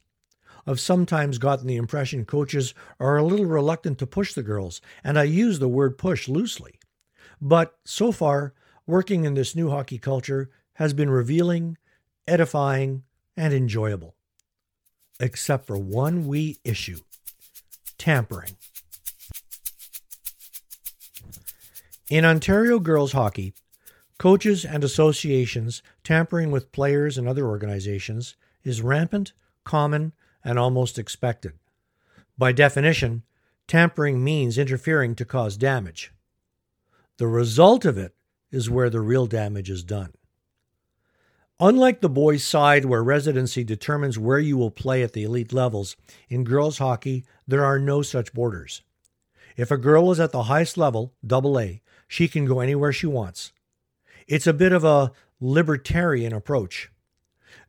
I've 0.65 0.79
sometimes 0.79 1.37
gotten 1.37 1.67
the 1.67 1.75
impression 1.75 2.25
coaches 2.25 2.73
are 2.99 3.17
a 3.17 3.23
little 3.23 3.45
reluctant 3.45 3.99
to 3.99 4.07
push 4.07 4.33
the 4.33 4.43
girls, 4.43 4.81
and 5.03 5.19
I 5.19 5.23
use 5.23 5.59
the 5.59 5.67
word 5.67 5.97
push 5.97 6.27
loosely. 6.27 6.79
But 7.41 7.75
so 7.85 8.11
far, 8.11 8.53
working 8.87 9.25
in 9.25 9.33
this 9.33 9.55
new 9.55 9.69
hockey 9.69 9.97
culture 9.97 10.49
has 10.75 10.93
been 10.93 11.09
revealing, 11.09 11.77
edifying, 12.27 13.03
and 13.35 13.53
enjoyable. 13.53 14.15
except 15.19 15.65
for 15.65 15.77
one 15.77 16.27
wee 16.27 16.57
issue 16.63 16.99
tampering. 17.97 18.57
In 22.09 22.25
Ontario 22.25 22.79
girls 22.79 23.13
hockey, 23.13 23.53
coaches 24.19 24.65
and 24.65 24.83
associations 24.83 25.81
tampering 26.03 26.51
with 26.51 26.71
players 26.71 27.17
and 27.17 27.27
other 27.27 27.45
organizations 27.47 28.35
is 28.63 28.81
rampant, 28.81 29.33
common, 29.63 30.13
and 30.43 30.59
almost 30.59 30.99
expected. 30.99 31.53
By 32.37 32.51
definition, 32.51 33.23
tampering 33.67 34.23
means 34.23 34.57
interfering 34.57 35.15
to 35.15 35.25
cause 35.25 35.57
damage. 35.57 36.11
The 37.17 37.27
result 37.27 37.85
of 37.85 37.97
it 37.97 38.15
is 38.51 38.69
where 38.69 38.89
the 38.89 39.01
real 39.01 39.25
damage 39.25 39.69
is 39.69 39.83
done. 39.83 40.13
Unlike 41.59 42.01
the 42.01 42.09
boys' 42.09 42.43
side, 42.43 42.85
where 42.85 43.03
residency 43.03 43.63
determines 43.63 44.17
where 44.19 44.39
you 44.39 44.57
will 44.57 44.71
play 44.71 45.03
at 45.03 45.13
the 45.13 45.23
elite 45.23 45.53
levels, 45.53 45.95
in 46.27 46.43
girls' 46.43 46.79
hockey, 46.79 47.23
there 47.47 47.63
are 47.63 47.79
no 47.79 48.01
such 48.01 48.33
borders. 48.33 48.81
If 49.55 49.69
a 49.69 49.77
girl 49.77 50.11
is 50.11 50.19
at 50.19 50.31
the 50.31 50.43
highest 50.43 50.77
level, 50.77 51.13
double 51.25 51.59
A, 51.59 51.81
she 52.07 52.27
can 52.27 52.45
go 52.45 52.59
anywhere 52.59 52.91
she 52.91 53.07
wants. 53.07 53.53
It's 54.27 54.47
a 54.47 54.53
bit 54.53 54.73
of 54.73 54.83
a 54.83 55.11
libertarian 55.39 56.33
approach. 56.33 56.89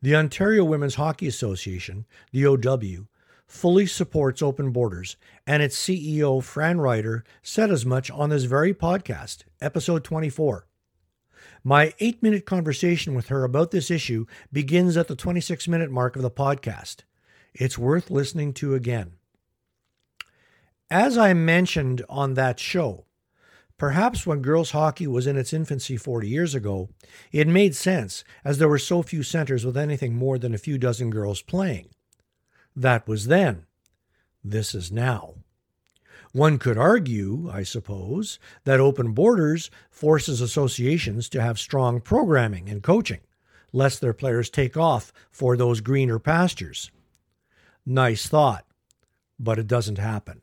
The 0.03 0.17
Ontario 0.17 0.65
Women's 0.65 0.97
Hockey 0.97 1.27
Association, 1.27 2.07
the 2.33 2.47
OW, 2.47 3.07
fully 3.47 3.87
supports 3.87 4.43
open 4.43 4.71
borders, 4.71 5.17
and 5.47 5.63
its 5.63 5.77
CEO, 5.77 6.43
Fran 6.43 6.81
Rider, 6.81 7.25
said 7.43 7.71
as 7.71 7.87
much 7.87 8.11
on 8.11 8.31
this 8.31 8.45
very 8.45 8.75
podcast, 8.75 9.45
episode 9.61 10.05
24. 10.05 10.67
My 11.63 11.95
eight 12.01 12.23
minute 12.23 12.47
conversation 12.47 13.15
with 13.15 13.29
her 13.29 13.45
about 13.45 13.71
this 13.71 13.91
issue 13.91 14.27
begins 14.53 14.97
at 14.97 15.09
the 15.09 15.17
26 15.17 15.69
minute 15.69 15.91
mark 15.91 16.17
of 16.17 16.23
the 16.23 16.31
podcast. 16.31 16.99
It's 17.55 17.79
worth 17.79 18.11
listening 18.11 18.53
to 18.55 18.75
again. 18.75 19.13
As 20.91 21.17
I 21.17 21.33
mentioned 21.33 22.03
on 22.09 22.35
that 22.35 22.61
show, 22.61 23.07
Perhaps 23.77 24.25
when 24.25 24.41
girls' 24.41 24.71
hockey 24.71 25.07
was 25.07 25.27
in 25.27 25.37
its 25.37 25.53
infancy 25.53 25.97
40 25.97 26.29
years 26.29 26.55
ago, 26.55 26.89
it 27.33 27.49
made 27.49 27.75
sense 27.75 28.23
as 28.45 28.59
there 28.59 28.69
were 28.69 28.79
so 28.79 29.03
few 29.03 29.23
centers 29.23 29.67
with 29.67 29.77
anything 29.77 30.15
more 30.15 30.39
than 30.39 30.55
a 30.55 30.59
few 30.59 30.79
dozen 30.79 31.11
girls 31.11 31.43
playing. 31.43 31.89
That 32.77 33.09
was 33.09 33.27
then. 33.27 33.67
This 34.45 34.75
is 34.75 34.93
now. 34.93 35.35
One 36.33 36.59
could 36.59 36.79
argue, 36.79 37.51
I 37.53 37.63
suppose, 37.63 38.39
that 38.65 38.81
open 38.81 39.13
borders 39.13 39.71
forces 39.91 40.41
associations 40.41 41.29
to 41.31 41.41
have 41.41 41.59
strong 41.59 42.01
programming 42.01 42.69
and 42.69 42.83
coaching, 42.83 43.21
lest 43.73 44.01
their 44.01 44.13
players 44.13 44.51
take 44.51 44.77
off 44.77 45.13
for 45.31 45.57
those 45.57 45.81
greener 45.81 46.19
pastures. 46.19 46.91
Nice 47.87 48.27
thought, 48.27 48.65
but 49.39 49.59
it 49.59 49.67
doesn't 49.67 49.99
happen. 49.99 50.43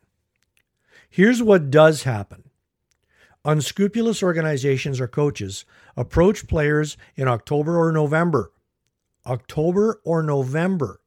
Here's 1.10 1.44
what 1.44 1.70
does 1.70 2.04
happen 2.04 2.51
Unscrupulous 3.44 4.22
organizations 4.22 5.00
or 5.00 5.08
coaches 5.08 5.66
approach 5.98 6.48
players 6.48 6.96
in 7.16 7.28
October 7.28 7.76
or 7.76 7.92
November, 7.92 8.52
October 9.26 10.00
or 10.04 10.22
November, 10.22 11.02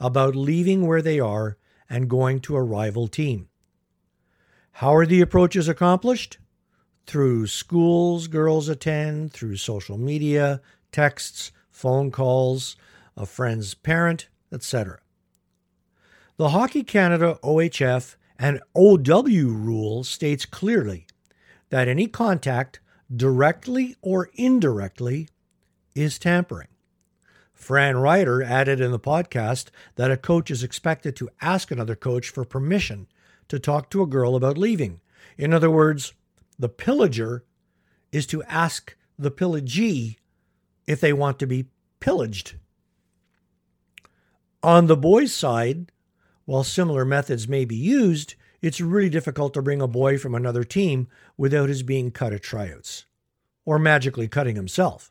about 0.00 0.34
leaving 0.34 0.86
where 0.86 1.02
they 1.02 1.20
are 1.20 1.58
and 1.88 2.10
going 2.10 2.40
to 2.40 2.56
a 2.56 2.62
rival 2.62 3.06
team. 3.06 3.48
How 4.72 4.94
are 4.94 5.06
the 5.06 5.20
approaches 5.20 5.68
accomplished? 5.68 6.38
Through 7.06 7.46
schools 7.46 8.26
girls 8.26 8.68
attend, 8.68 9.32
through 9.32 9.56
social 9.56 9.98
media, 9.98 10.60
texts, 10.90 11.52
phone 11.70 12.10
calls, 12.10 12.76
a 13.16 13.26
friend's 13.26 13.74
parent, 13.74 14.28
etc. 14.52 14.98
The 16.36 16.48
Hockey 16.48 16.82
Canada 16.82 17.38
OHF 17.44 18.16
and 18.38 18.60
OW 18.74 19.22
rule 19.22 20.02
states 20.02 20.46
clearly 20.46 21.06
that 21.70 21.88
any 21.88 22.06
contact, 22.06 22.80
directly 23.14 23.96
or 24.02 24.30
indirectly, 24.34 25.28
is 25.94 26.18
tampering. 26.18 26.68
Fran 27.52 27.96
Rider 27.96 28.42
added 28.42 28.80
in 28.80 28.90
the 28.90 28.98
podcast 28.98 29.68
that 29.96 30.10
a 30.10 30.16
coach 30.16 30.50
is 30.50 30.62
expected 30.62 31.14
to 31.16 31.28
ask 31.40 31.70
another 31.70 31.96
coach 31.96 32.28
for 32.28 32.44
permission 32.44 33.06
to 33.48 33.58
talk 33.58 33.90
to 33.90 34.02
a 34.02 34.06
girl 34.06 34.34
about 34.34 34.56
leaving. 34.56 35.00
In 35.36 35.52
other 35.52 35.70
words, 35.70 36.14
the 36.58 36.68
pillager 36.68 37.44
is 38.12 38.26
to 38.28 38.42
ask 38.44 38.96
the 39.18 39.30
pillagee 39.30 40.18
if 40.86 41.00
they 41.00 41.12
want 41.12 41.38
to 41.38 41.46
be 41.46 41.66
pillaged. 42.00 42.54
On 44.62 44.86
the 44.86 44.96
boys' 44.96 45.34
side, 45.34 45.92
while 46.44 46.64
similar 46.64 47.04
methods 47.04 47.46
may 47.46 47.64
be 47.64 47.76
used, 47.76 48.34
it's 48.62 48.80
really 48.80 49.08
difficult 49.08 49.54
to 49.54 49.62
bring 49.62 49.80
a 49.80 49.88
boy 49.88 50.18
from 50.18 50.34
another 50.34 50.64
team 50.64 51.08
without 51.36 51.68
his 51.68 51.82
being 51.82 52.10
cut 52.10 52.32
at 52.32 52.42
tryouts, 52.42 53.06
or 53.64 53.78
magically 53.78 54.28
cutting 54.28 54.56
himself. 54.56 55.10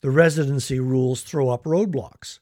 The 0.00 0.10
residency 0.10 0.80
rules 0.80 1.22
throw 1.22 1.50
up 1.50 1.64
roadblocks. 1.64 2.38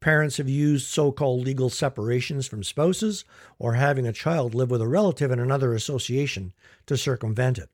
Parents 0.00 0.36
have 0.36 0.48
used 0.48 0.86
so 0.86 1.10
called 1.10 1.44
legal 1.44 1.70
separations 1.70 2.46
from 2.46 2.62
spouses 2.62 3.24
or 3.58 3.74
having 3.74 4.06
a 4.06 4.12
child 4.12 4.54
live 4.54 4.70
with 4.70 4.80
a 4.80 4.86
relative 4.86 5.32
in 5.32 5.40
another 5.40 5.74
association 5.74 6.52
to 6.86 6.96
circumvent 6.96 7.58
it. 7.58 7.70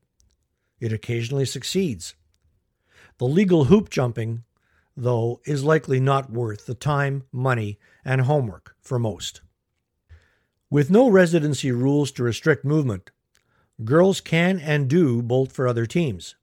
It 0.79 0.91
occasionally 0.91 1.45
succeeds. 1.45 2.15
The 3.17 3.25
legal 3.25 3.65
hoop 3.65 3.89
jumping, 3.89 4.43
though, 4.97 5.39
is 5.45 5.63
likely 5.63 5.99
not 5.99 6.31
worth 6.31 6.65
the 6.65 6.73
time, 6.73 7.23
money, 7.31 7.77
and 8.03 8.21
homework 8.21 8.75
for 8.81 8.97
most. 8.97 9.41
With 10.69 10.89
no 10.89 11.09
residency 11.09 11.71
rules 11.71 12.11
to 12.13 12.23
restrict 12.23 12.65
movement, 12.65 13.11
girls 13.83 14.19
can 14.19 14.59
and 14.59 14.87
do 14.87 15.21
bolt 15.21 15.51
for 15.51 15.67
other 15.67 15.85
teams. 15.85 16.35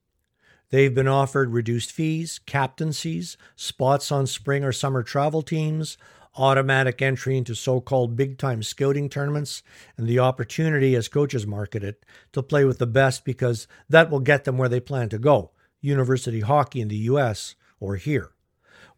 They've 0.70 0.94
been 0.94 1.08
offered 1.08 1.52
reduced 1.52 1.90
fees, 1.90 2.38
captaincies, 2.46 3.36
spots 3.56 4.12
on 4.12 4.28
spring 4.28 4.62
or 4.62 4.70
summer 4.70 5.02
travel 5.02 5.42
teams, 5.42 5.98
automatic 6.36 7.02
entry 7.02 7.36
into 7.36 7.54
so 7.56 7.80
called 7.80 8.16
big 8.16 8.38
time 8.38 8.62
scouting 8.62 9.08
tournaments, 9.08 9.64
and 9.96 10.06
the 10.06 10.20
opportunity, 10.20 10.94
as 10.94 11.08
coaches 11.08 11.46
market 11.46 11.82
it, 11.82 12.06
to 12.32 12.44
play 12.44 12.64
with 12.64 12.78
the 12.78 12.86
best 12.86 13.24
because 13.24 13.66
that 13.88 14.08
will 14.08 14.20
get 14.20 14.44
them 14.44 14.56
where 14.56 14.68
they 14.68 14.80
plan 14.80 15.08
to 15.08 15.18
go 15.18 15.50
university 15.80 16.40
hockey 16.40 16.80
in 16.80 16.86
the 16.86 16.96
U.S. 16.96 17.56
or 17.80 17.96
here. 17.96 18.30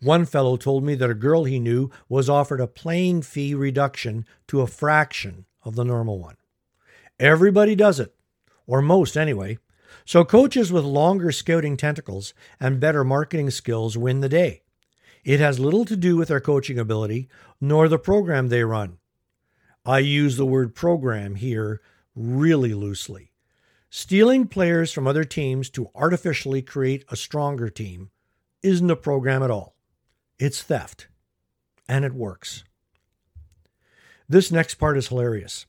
One 0.00 0.26
fellow 0.26 0.56
told 0.56 0.84
me 0.84 0.94
that 0.96 1.10
a 1.10 1.14
girl 1.14 1.44
he 1.44 1.58
knew 1.58 1.90
was 2.08 2.28
offered 2.28 2.60
a 2.60 2.66
playing 2.66 3.22
fee 3.22 3.54
reduction 3.54 4.26
to 4.48 4.60
a 4.60 4.66
fraction 4.66 5.46
of 5.62 5.76
the 5.76 5.84
normal 5.84 6.18
one. 6.18 6.36
Everybody 7.18 7.74
does 7.74 8.00
it, 8.00 8.14
or 8.66 8.82
most 8.82 9.16
anyway. 9.16 9.58
So 10.04 10.24
coaches 10.24 10.72
with 10.72 10.84
longer 10.84 11.32
scouting 11.32 11.76
tentacles 11.76 12.34
and 12.60 12.80
better 12.80 13.04
marketing 13.04 13.50
skills 13.50 13.96
win 13.96 14.20
the 14.20 14.28
day. 14.28 14.62
It 15.24 15.40
has 15.40 15.58
little 15.58 15.84
to 15.86 15.96
do 15.96 16.16
with 16.16 16.28
their 16.28 16.40
coaching 16.40 16.78
ability 16.78 17.28
nor 17.60 17.88
the 17.88 17.98
program 17.98 18.48
they 18.48 18.64
run. 18.64 18.98
I 19.86 20.00
use 20.00 20.36
the 20.36 20.46
word 20.46 20.74
program 20.74 21.36
here 21.36 21.80
really 22.14 22.74
loosely. 22.74 23.32
Stealing 23.88 24.48
players 24.48 24.92
from 24.92 25.06
other 25.06 25.24
teams 25.24 25.70
to 25.70 25.90
artificially 25.94 26.62
create 26.62 27.04
a 27.10 27.16
stronger 27.16 27.68
team 27.68 28.10
isn't 28.62 28.90
a 28.90 28.96
program 28.96 29.42
at 29.42 29.50
all. 29.50 29.74
It's 30.38 30.62
theft, 30.62 31.08
and 31.88 32.04
it 32.04 32.12
works. 32.12 32.64
This 34.28 34.50
next 34.50 34.76
part 34.76 34.96
is 34.96 35.08
hilarious. 35.08 35.66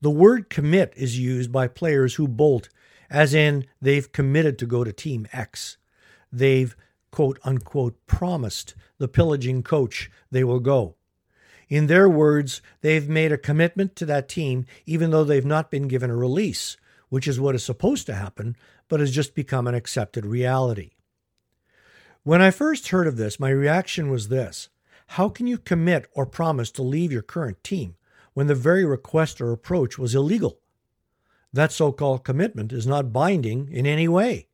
The 0.00 0.10
word 0.10 0.48
commit 0.48 0.94
is 0.96 1.18
used 1.18 1.52
by 1.52 1.68
players 1.68 2.14
who 2.14 2.28
bolt, 2.28 2.68
as 3.10 3.34
in 3.34 3.66
they've 3.82 4.10
committed 4.10 4.58
to 4.58 4.66
go 4.66 4.84
to 4.84 4.92
Team 4.92 5.26
X. 5.32 5.76
They've, 6.32 6.76
quote 7.10 7.38
unquote, 7.44 8.06
promised 8.06 8.74
the 8.98 9.08
pillaging 9.08 9.62
coach 9.62 10.10
they 10.30 10.44
will 10.44 10.60
go. 10.60 10.94
In 11.68 11.86
their 11.86 12.08
words, 12.08 12.62
they've 12.80 13.08
made 13.08 13.32
a 13.32 13.38
commitment 13.38 13.94
to 13.96 14.06
that 14.06 14.28
team 14.28 14.64
even 14.86 15.10
though 15.10 15.24
they've 15.24 15.44
not 15.44 15.70
been 15.70 15.88
given 15.88 16.10
a 16.10 16.16
release, 16.16 16.76
which 17.10 17.28
is 17.28 17.40
what 17.40 17.54
is 17.54 17.64
supposed 17.64 18.06
to 18.06 18.14
happen, 18.14 18.56
but 18.88 19.00
has 19.00 19.10
just 19.10 19.34
become 19.34 19.66
an 19.66 19.74
accepted 19.74 20.24
reality. 20.24 20.92
When 22.22 22.42
I 22.42 22.50
first 22.50 22.88
heard 22.88 23.06
of 23.06 23.16
this, 23.16 23.40
my 23.40 23.50
reaction 23.50 24.10
was 24.10 24.28
this 24.28 24.68
How 25.08 25.28
can 25.28 25.46
you 25.46 25.58
commit 25.58 26.06
or 26.14 26.26
promise 26.26 26.70
to 26.72 26.82
leave 26.82 27.12
your 27.12 27.22
current 27.22 27.62
team 27.62 27.96
when 28.34 28.46
the 28.46 28.54
very 28.54 28.84
request 28.84 29.40
or 29.40 29.52
approach 29.52 29.98
was 29.98 30.14
illegal? 30.14 30.58
That 31.52 31.72
so 31.72 31.92
called 31.92 32.24
commitment 32.24 32.72
is 32.72 32.86
not 32.86 33.12
binding 33.12 33.68
in 33.72 33.86
any 33.86 34.08
way. 34.08 34.48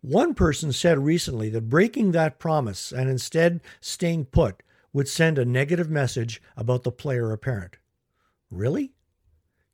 One 0.00 0.32
person 0.32 0.72
said 0.72 0.98
recently 0.98 1.50
that 1.50 1.68
breaking 1.68 2.12
that 2.12 2.38
promise 2.38 2.92
and 2.92 3.10
instead 3.10 3.60
staying 3.80 4.26
put 4.26 4.62
would 4.92 5.08
send 5.08 5.38
a 5.38 5.44
negative 5.44 5.90
message 5.90 6.40
about 6.56 6.84
the 6.84 6.92
player 6.92 7.28
or 7.28 7.36
parent. 7.36 7.76
Really? 8.50 8.92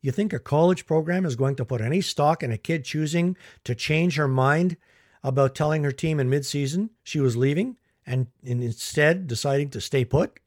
You 0.01 0.11
think 0.13 0.33
a 0.33 0.39
college 0.39 0.87
program 0.87 1.25
is 1.25 1.37
going 1.37 1.57
to 1.57 1.65
put 1.65 1.81
any 1.81 2.01
stock 2.01 2.43
in 2.43 2.51
a 2.51 2.59
kid 2.59 2.85
choosing 2.85 3.37
to 3.65 3.75
change 3.75 4.17
her 4.17 4.29
mind 4.29 4.77
about 5.25 5.55
telling 5.55 5.83
her 5.83 5.91
team 5.91 6.21
in 6.21 6.31
midseason 6.31 6.91
she 7.03 7.19
was 7.19 7.37
leaving 7.37 7.77
and, 8.07 8.29
instead 8.43 9.27
deciding 9.27 9.71
to 9.71 9.81
stay 9.81 10.05
put? 10.05 10.39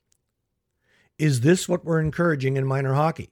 Is 1.18 1.42
this 1.42 1.68
what 1.68 1.84
we're 1.84 2.00
encouraging 2.00 2.56
in 2.56 2.66
minor 2.66 2.94
hockey? 2.94 3.32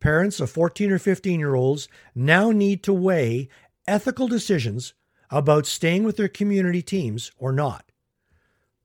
Parents 0.00 0.40
of 0.40 0.50
14 0.50 0.90
or 0.90 0.98
15 0.98 1.38
year 1.38 1.54
olds 1.54 1.86
now 2.14 2.50
need 2.50 2.82
to 2.84 2.92
weigh 2.92 3.48
ethical 3.86 4.26
decisions 4.26 4.94
about 5.30 5.66
staying 5.66 6.04
with 6.04 6.16
their 6.16 6.28
community 6.28 6.80
teams 6.80 7.30
or 7.36 7.52
not. 7.52 7.84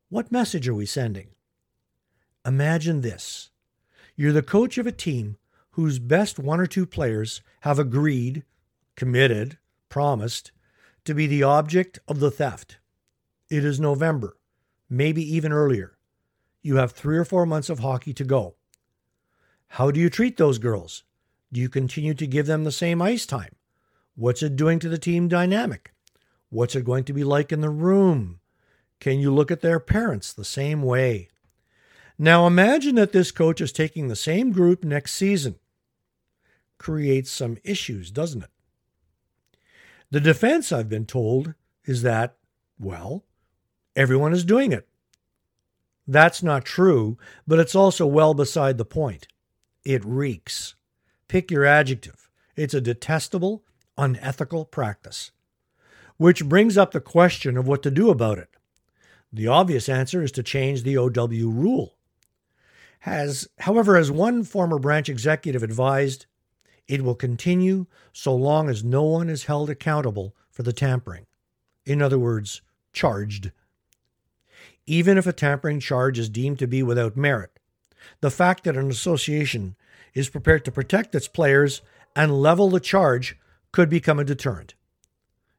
What 0.09 0.31
message 0.31 0.67
are 0.67 0.73
we 0.73 0.85
sending? 0.85 1.29
Imagine 2.45 3.01
this 3.01 3.51
you're 4.15 4.33
the 4.33 4.43
coach 4.43 4.77
of 4.77 4.85
a 4.85 4.91
team 4.91 5.37
whose 5.71 5.97
best 5.97 6.37
one 6.37 6.59
or 6.59 6.67
two 6.67 6.85
players 6.85 7.41
have 7.61 7.79
agreed, 7.79 8.43
committed, 8.95 9.57
promised 9.89 10.51
to 11.05 11.13
be 11.13 11.27
the 11.27 11.43
object 11.43 11.99
of 12.07 12.19
the 12.19 12.31
theft. 12.31 12.77
It 13.49 13.65
is 13.65 13.79
November, 13.79 14.37
maybe 14.89 15.21
even 15.35 15.51
earlier. 15.51 15.97
You 16.61 16.77
have 16.77 16.91
three 16.91 17.17
or 17.17 17.25
four 17.25 17.45
months 17.45 17.69
of 17.69 17.79
hockey 17.79 18.13
to 18.13 18.23
go. 18.23 18.55
How 19.67 19.91
do 19.91 19.99
you 19.99 20.09
treat 20.09 20.37
those 20.37 20.59
girls? 20.59 21.03
Do 21.51 21.59
you 21.59 21.69
continue 21.69 22.13
to 22.13 22.27
give 22.27 22.45
them 22.45 22.63
the 22.63 22.71
same 22.71 23.01
ice 23.01 23.25
time? 23.25 23.55
What's 24.15 24.43
it 24.43 24.55
doing 24.55 24.79
to 24.79 24.89
the 24.89 24.97
team 24.97 25.27
dynamic? 25.27 25.93
What's 26.49 26.75
it 26.75 26.85
going 26.85 27.03
to 27.05 27.13
be 27.13 27.23
like 27.23 27.51
in 27.51 27.61
the 27.61 27.69
room? 27.69 28.39
Can 28.99 29.19
you 29.19 29.33
look 29.33 29.51
at 29.51 29.61
their 29.61 29.79
parents 29.79 30.31
the 30.31 30.45
same 30.45 30.83
way? 30.83 31.29
Now 32.17 32.47
imagine 32.47 32.95
that 32.95 33.11
this 33.11 33.31
coach 33.31 33.59
is 33.59 33.71
taking 33.71 34.07
the 34.07 34.15
same 34.15 34.51
group 34.51 34.83
next 34.83 35.15
season. 35.15 35.55
Creates 36.77 37.31
some 37.31 37.57
issues, 37.63 38.11
doesn't 38.11 38.43
it? 38.43 38.49
The 40.13 40.21
defense, 40.21 40.71
I've 40.71 40.89
been 40.89 41.07
told, 41.07 41.55
is 41.85 42.03
that, 42.03 42.35
well, 42.77 43.23
everyone 43.95 44.31
is 44.31 44.45
doing 44.45 44.71
it. 44.71 44.87
That's 46.07 46.43
not 46.43 46.65
true, 46.65 47.17
but 47.47 47.57
it's 47.57 47.73
also 47.73 48.05
well 48.05 48.35
beside 48.35 48.77
the 48.77 48.85
point. 48.85 49.27
It 49.83 50.05
reeks. 50.05 50.75
Pick 51.27 51.49
your 51.49 51.65
adjective. 51.65 52.29
It's 52.55 52.75
a 52.75 52.79
detestable, 52.79 53.63
unethical 53.97 54.65
practice. 54.65 55.31
Which 56.17 56.45
brings 56.45 56.77
up 56.77 56.91
the 56.91 57.01
question 57.01 57.57
of 57.57 57.67
what 57.67 57.81
to 57.81 57.89
do 57.89 58.11
about 58.11 58.37
it. 58.37 58.49
The 59.31 59.47
obvious 59.47 59.89
answer 59.89 60.21
is 60.21 60.31
to 60.33 60.43
change 60.43 60.83
the 60.83 60.95
OW 60.95 61.49
rule. 61.49 61.95
Has, 62.99 63.47
however, 63.57 63.97
as 63.97 64.11
one 64.11 64.43
former 64.43 64.77
branch 64.77 65.09
executive 65.09 65.63
advised, 65.63 66.27
it 66.87 67.01
will 67.01 67.15
continue 67.15 67.85
so 68.11 68.35
long 68.35 68.69
as 68.69 68.83
no 68.83 69.03
one 69.03 69.29
is 69.29 69.45
held 69.45 69.69
accountable 69.69 70.35
for 70.51 70.63
the 70.63 70.73
tampering. 70.73 71.25
In 71.85 72.01
other 72.01 72.19
words, 72.19 72.61
charged. 72.91 73.51
Even 74.85 75.17
if 75.17 75.25
a 75.25 75.33
tampering 75.33 75.79
charge 75.79 76.19
is 76.19 76.29
deemed 76.29 76.59
to 76.59 76.67
be 76.67 76.83
without 76.83 77.15
merit, 77.15 77.59
the 78.21 78.31
fact 78.31 78.63
that 78.63 78.77
an 78.77 78.89
association 78.89 79.75
is 80.13 80.29
prepared 80.29 80.65
to 80.65 80.71
protect 80.71 81.15
its 81.15 81.27
players 81.27 81.81
and 82.15 82.41
level 82.41 82.69
the 82.69 82.79
charge 82.79 83.37
could 83.71 83.89
become 83.89 84.19
a 84.19 84.23
deterrent. 84.23 84.75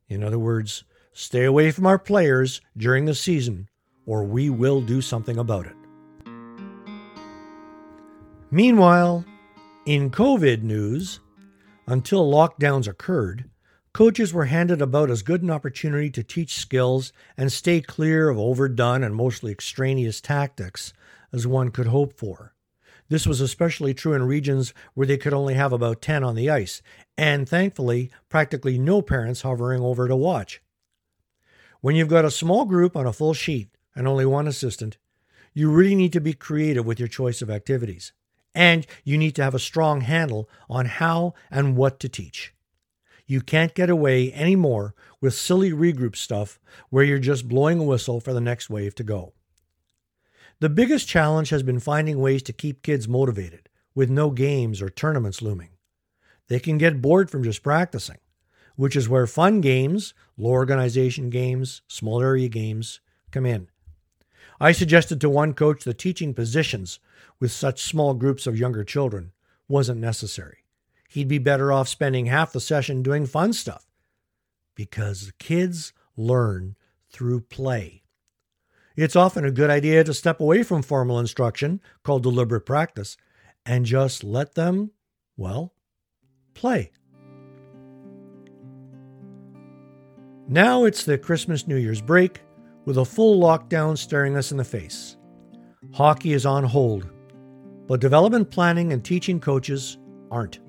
In 0.09 0.23
other 0.23 0.39
words, 0.39 0.85
stay 1.13 1.45
away 1.45 1.71
from 1.71 1.87
our 1.87 1.99
players 1.99 2.61
during 2.77 3.07
the 3.07 3.15
season, 3.15 3.69
or 4.07 4.23
we 4.25 4.51
will 4.51 4.81
do 4.81 5.01
something 5.01 5.39
about 5.39 5.67
it. 5.67 5.75
Meanwhile, 8.51 9.25
in 9.87 10.11
COVID 10.11 10.63
news, 10.63 11.21
until 11.87 12.31
lockdowns 12.31 12.89
occurred, 12.89 13.51
coaches 13.93 14.33
were 14.33 14.47
handed 14.47 14.81
about 14.81 15.11
as 15.11 15.23
good 15.23 15.43
an 15.43 15.51
opportunity 15.51 16.11
to 16.11 16.23
teach 16.23 16.55
skills 16.55 17.13
and 17.37 17.53
stay 17.53 17.83
clear 17.83 18.31
of 18.31 18.39
overdone 18.39 19.05
and 19.05 19.15
mostly 19.15 19.53
extraneous 19.53 20.23
tactics 20.23 20.95
as 21.33 21.47
one 21.47 21.71
could 21.71 21.89
hope 21.89 22.15
for. 22.19 22.55
This 23.11 23.27
was 23.27 23.43
especially 23.43 23.93
true 23.93 24.15
in 24.15 24.23
regions 24.23 24.73
where 24.95 25.07
they 25.07 25.19
could 25.19 25.35
only 25.35 25.53
have 25.55 25.73
about 25.75 26.01
10 26.01 26.25
on 26.25 26.35
the 26.35 26.49
ice, 26.49 26.81
and 27.19 27.47
thankfully, 27.47 28.11
practically 28.31 28.79
no 28.79 29.03
parents 29.03 29.43
hovering 29.43 29.83
over 29.83 30.09
to 30.09 30.17
watch. 30.17 30.63
When 31.83 31.95
you've 31.95 32.09
got 32.09 32.25
a 32.25 32.31
small 32.31 32.65
group 32.65 32.97
on 32.97 33.07
a 33.07 33.13
full 33.13 33.35
sheet 33.35 33.69
and 33.95 34.09
only 34.09 34.25
one 34.25 34.49
assistant, 34.49 34.97
you 35.53 35.71
really 35.71 35.95
need 35.95 36.15
to 36.15 36.21
be 36.21 36.33
creative 36.33 36.87
with 36.87 36.99
your 36.99 37.09
choice 37.09 37.43
of 37.43 37.51
activities. 37.51 38.15
And 38.55 38.87
you 39.03 39.19
need 39.19 39.35
to 39.37 39.43
have 39.43 39.55
a 39.55 39.59
strong 39.59 40.03
handle 40.03 40.49
on 40.69 40.87
how 40.87 41.35
and 41.51 41.77
what 41.77 41.99
to 42.01 42.09
teach. 42.09 42.55
You 43.27 43.41
can't 43.41 43.75
get 43.75 43.89
away 43.89 44.33
anymore 44.33 44.95
with 45.21 45.35
silly 45.35 45.73
regroup 45.73 46.15
stuff 46.15 46.61
where 46.91 47.05
you're 47.05 47.19
just 47.19 47.49
blowing 47.49 47.79
a 47.81 47.85
whistle 47.85 48.21
for 48.21 48.33
the 48.33 48.41
next 48.41 48.69
wave 48.69 48.95
to 48.97 49.03
go. 49.03 49.33
The 50.61 50.69
biggest 50.69 51.09
challenge 51.09 51.51
has 51.51 51.63
been 51.63 51.81
finding 51.81 52.21
ways 52.21 52.43
to 52.45 52.53
keep 52.53 52.83
kids 52.83 53.09
motivated 53.09 53.69
with 53.95 54.11
no 54.11 54.31
games 54.31 54.83
or 54.83 54.91
tournaments 54.91 55.43
looming. 55.43 55.71
They 56.49 56.61
can 56.61 56.79
get 56.79 57.01
bored 57.01 57.31
from 57.31 57.43
just 57.43 57.63
practicing, 57.63 58.19
which 58.77 58.95
is 58.95 59.09
where 59.09 59.27
fun 59.27 59.61
games, 59.61 60.15
low 60.37 60.51
organization 60.51 61.31
games, 61.31 61.83
small 61.89 62.21
area 62.21 62.49
games 62.49 63.01
come 63.31 63.47
in. 63.47 63.69
I 64.61 64.73
suggested 64.73 65.21
to 65.21 65.29
one 65.29 65.55
coach 65.55 65.85
that 65.85 65.99
teaching 65.99 66.35
positions 66.35 67.01
with 67.41 67.53
such 67.53 67.83
small 67.83 68.15
groups 68.15 68.47
of 68.47 68.59
younger 68.59 68.85
children 68.85 69.33
wasn't 69.69 70.01
necessary. 70.01 70.65
He'd 71.09 71.29
be 71.29 71.39
better 71.39 71.73
off 71.73 71.89
spending 71.89 72.27
half 72.27 72.53
the 72.53 72.61
session 72.61 73.03
doing 73.03 73.27
fun 73.27 73.53
stuff 73.53 73.87
because 74.75 75.33
kids 75.39 75.93
learn 76.17 76.77
through 77.11 77.41
play. 77.41 78.03
It's 78.97 79.17
often 79.17 79.45
a 79.45 79.51
good 79.51 79.71
idea 79.71 80.05
to 80.05 80.15
step 80.15 80.41
away 80.41 80.63
from 80.63 80.83
formal 80.83 81.19
instruction, 81.19 81.81
called 82.05 82.23
deliberate 82.23 82.67
practice, 82.67 83.17
and 83.67 83.85
just 83.85 84.23
let 84.23 84.55
them, 84.55 84.93
well, 85.37 85.75
play. 86.55 86.93
Now 90.47 90.85
it's 90.85 91.05
the 91.05 91.19
Christmas 91.19 91.67
New 91.67 91.77
Year's 91.77 92.03
break, 92.03 92.43
with 92.85 92.99
a 92.99 93.05
full 93.05 93.41
lockdown 93.41 93.97
staring 93.97 94.37
us 94.37 94.51
in 94.51 94.57
the 94.57 94.65
face. 94.65 95.17
Hockey 95.93 96.33
is 96.33 96.47
on 96.47 96.65
hold, 96.65 97.09
but 97.87 98.01
development 98.01 98.51
planning 98.51 98.93
and 98.93 99.05
teaching 99.05 99.39
coaches 99.41 99.99
aren't. 100.31 100.61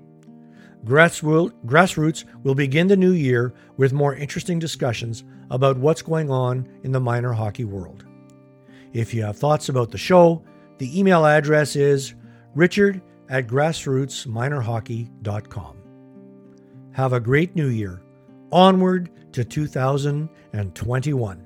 Grassroots 0.85 2.25
will 2.43 2.55
begin 2.55 2.87
the 2.87 2.95
new 2.95 3.13
year 3.13 3.53
with 3.77 3.93
more 3.93 4.15
interesting 4.15 4.59
discussions 4.59 5.23
about 5.49 5.77
what's 5.77 6.01
going 6.01 6.29
on 6.29 6.67
in 6.83 6.91
the 6.91 6.99
minor 6.99 7.31
hockey 7.33 7.65
world. 7.65 8.05
If 8.93 9.13
you 9.13 9.23
have 9.23 9.37
thoughts 9.37 9.69
about 9.69 9.91
the 9.91 9.97
show, 9.97 10.43
the 10.77 10.99
email 10.99 11.25
address 11.25 11.75
is 11.75 12.13
richard 12.53 13.01
at 13.29 13.47
grassrootsminorhockey.com. 13.47 15.77
Have 16.91 17.13
a 17.13 17.19
great 17.19 17.55
new 17.55 17.67
year. 17.67 18.03
Onward 18.51 19.09
to 19.33 19.43
2021. 19.43 21.44